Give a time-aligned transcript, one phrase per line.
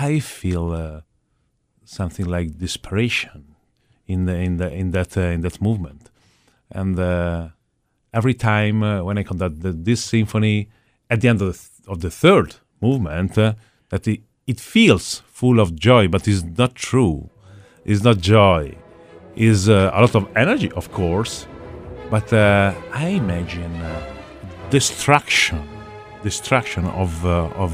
[0.00, 1.00] I feel uh,
[1.84, 3.54] something like desperation
[4.06, 6.10] in the, in the, in that uh, in that movement,
[6.70, 7.48] and uh,
[8.14, 10.70] every time uh, when I conduct the, this symphony,
[11.10, 13.52] at the end of the, th- of the third movement, uh,
[13.90, 17.28] that it, it feels full of joy, but it's not true.
[17.84, 18.76] It's not joy.
[19.36, 21.46] It's uh, a lot of energy, of course,
[22.10, 23.74] but I imagine
[24.70, 25.62] destruction,
[26.22, 27.72] destruction of of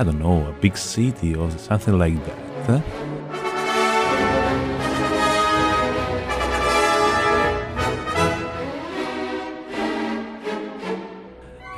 [0.00, 2.82] I don't know a big city or something like that.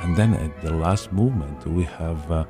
[0.03, 2.45] And then at the last movement, we have uh,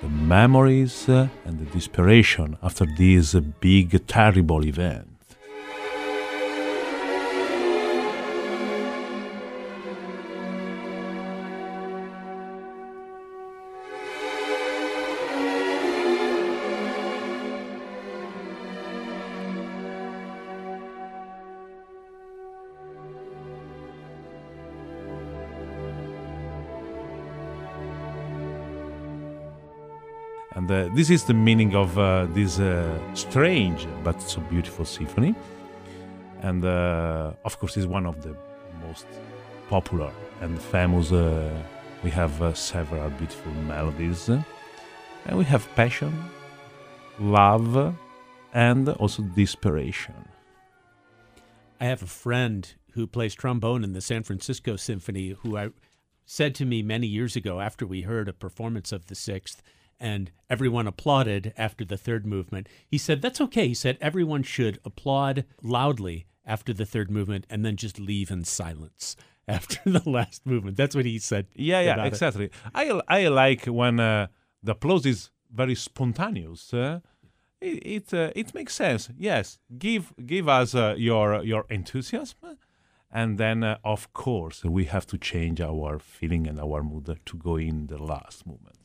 [0.00, 5.09] the memories uh, and the desperation after this uh, big, terrible event.
[30.56, 35.34] And uh, this is the meaning of uh, this uh, strange but so beautiful symphony.
[36.42, 38.34] And uh, of course, it's one of the
[38.86, 39.06] most
[39.68, 41.12] popular and famous.
[41.12, 41.54] Uh,
[42.02, 44.44] we have uh, several beautiful melodies, and
[45.34, 46.12] we have passion,
[47.18, 47.94] love,
[48.52, 50.14] and also desperation.
[51.80, 55.70] I have a friend who plays trombone in the San Francisco Symphony who I
[56.26, 59.62] said to me many years ago after we heard a performance of the sixth
[60.00, 62.68] and everyone applauded after the third movement.
[62.88, 63.68] He said, That's okay.
[63.68, 68.44] He said, Everyone should applaud loudly after the third movement and then just leave in
[68.44, 69.14] silence
[69.48, 70.76] after the last movement.
[70.76, 71.46] That's what he said.
[71.54, 72.06] Yeah, yeah, it.
[72.06, 72.50] exactly.
[72.74, 74.28] I I like when uh,
[74.62, 76.72] the applause is very spontaneous.
[76.72, 77.00] Uh,
[77.60, 79.10] it it, uh, it makes sense.
[79.18, 82.58] Yes, give give us uh, your your enthusiasm,
[83.12, 87.36] and then uh, of course we have to change our feeling and our mood to
[87.36, 88.79] go in the last movement.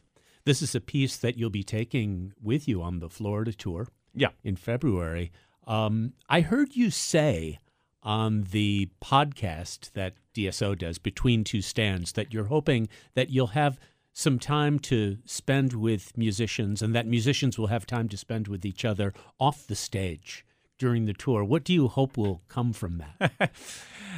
[0.46, 4.30] This is a piece that you'll be taking with you on the Florida tour Yeah.
[4.44, 5.32] in February.
[5.66, 7.58] Um, I heard you say
[8.04, 13.80] on the podcast that DSO does, Between Two Stands, that you're hoping that you'll have
[14.14, 18.64] some time to spend with musicians and that musicians will have time to spend with
[18.66, 20.46] each other off the stage
[20.78, 21.44] during the tour.
[21.44, 23.52] What do you hope will come from that?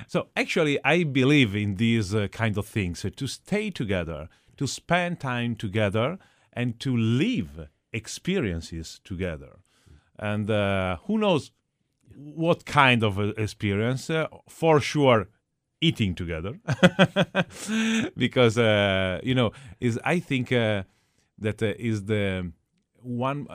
[0.07, 4.67] So actually, I believe in these uh, kind of things uh, to stay together, to
[4.67, 6.17] spend time together,
[6.53, 9.59] and to live experiences together.
[10.17, 11.51] And uh, who knows
[12.15, 14.09] what kind of uh, experience?
[14.09, 15.27] Uh, for sure,
[15.81, 16.59] eating together,
[18.17, 20.83] because uh, you know is I think uh,
[21.37, 22.51] that uh, is the
[22.95, 23.47] one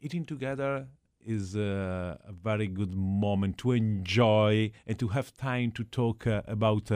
[0.00, 0.86] eating together
[1.24, 6.90] is a very good moment to enjoy and to have time to talk about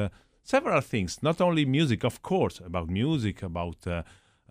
[0.44, 4.02] several things, not only music, of course, about music, about uh,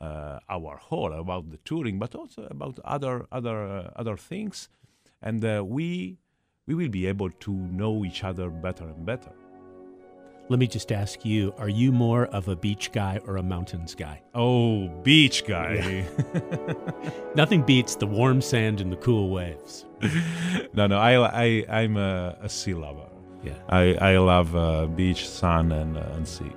[0.02, 4.68] uh, our hall, about the touring, but also about other other uh, other things,
[5.22, 6.18] and uh, we
[6.68, 9.32] we will be able to know each other better and better.
[10.50, 13.96] Let me just ask you are you more of a beach guy or a mountains
[13.96, 14.22] guy?
[14.36, 16.06] Oh, beach guy.
[17.36, 19.86] Nothing beats the warm sand and the cool waves.
[20.74, 23.13] no, no, I, I, I'm a, a sea lover.
[23.44, 23.54] Yeah.
[23.68, 26.52] I, I love uh, beach, sun, and, uh, and sea.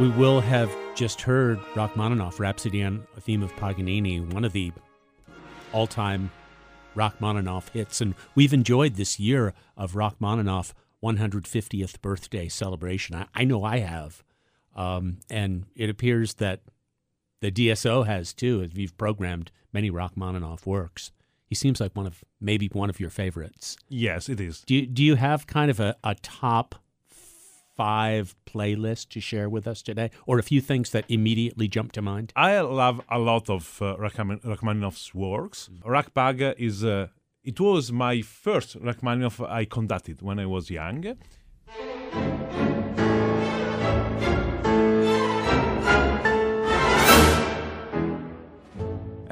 [0.00, 4.72] We will have just heard Rachmaninoff, Rhapsody on a Theme of Paganini, one of the
[5.72, 6.30] all time
[6.94, 8.00] Rachmaninoff hits.
[8.00, 13.16] And we've enjoyed this year of Rachmaninoff 150th birthday celebration.
[13.16, 14.22] I, I know I have.
[14.76, 16.60] Um, and it appears that
[17.40, 21.10] the DSO has too, as we've programmed many Rachmaninoff works.
[21.46, 23.76] He seems like one of maybe one of your favorites.
[23.88, 24.62] Yes, it is.
[24.62, 26.76] Do you, do you have kind of a, a top
[27.82, 32.00] five playlist to share with us today, or a few things that immediately jump to
[32.00, 32.32] mind?
[32.36, 35.68] I love a lot of uh, Rachman- Rachmaninoff's works.
[35.84, 37.08] Rachbag is, uh,
[37.42, 41.00] it was my first Rachmaninoff I conducted when I was young.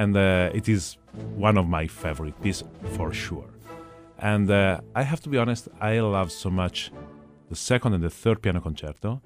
[0.03, 0.97] And uh, it is
[1.47, 3.51] one of my favorite pieces for sure.
[4.19, 6.91] And uh, I have to be honest, I love so much
[7.51, 9.21] the second and the third piano concerto.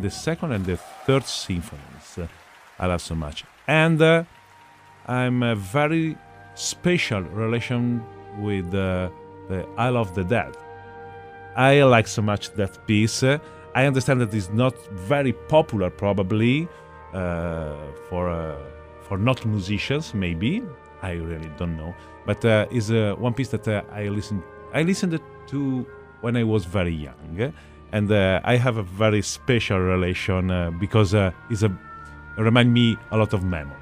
[0.00, 2.26] And the second and the third symphonies uh,
[2.78, 3.44] I love so much.
[3.68, 4.24] And uh,
[5.06, 6.16] I'm a very
[6.54, 8.02] special relation
[8.38, 9.10] with uh,
[9.50, 10.56] the Isle of the Dead.
[11.54, 13.22] I like so much that piece.
[13.22, 13.40] Uh,
[13.74, 16.66] I understand that it's not very popular, probably
[17.12, 17.74] uh,
[18.08, 18.56] for uh,
[19.02, 20.14] for not musicians.
[20.14, 20.62] Maybe
[21.02, 21.94] I really don't know,
[22.24, 24.42] but uh, uh, one piece that uh, I listened
[24.72, 25.86] I listened to
[26.22, 27.52] when I was very young,
[27.92, 31.76] and uh, I have a very special relation uh, because uh, it's a
[32.36, 33.76] remind me a lot of memories.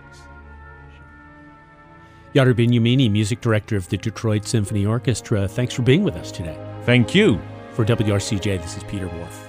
[2.35, 6.59] Jader Bignamini, music director of the Detroit Symphony Orchestra, thanks for being with us today.
[6.85, 7.41] Thank you.
[7.73, 9.48] For WRCJ, this is Peter Whorf.